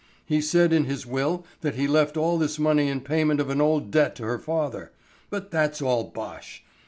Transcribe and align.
He 0.25 0.41
said 0.41 0.73
in 0.73 0.85
his 0.85 1.05
will 1.05 1.45
that 1.59 1.75
he 1.75 1.87
left 1.87 2.17
all 2.17 2.39
this 2.39 2.57
money 2.57 2.87
in 2.87 3.01
payment 3.01 3.39
of 3.39 3.51
an 3.51 3.61
old 3.61 3.91
debt 3.91 4.15
to 4.15 4.23
her 4.23 4.39
father, 4.39 4.91
but 5.29 5.51
that's 5.51 5.79
all 5.79 6.05
bosh. 6.05 6.63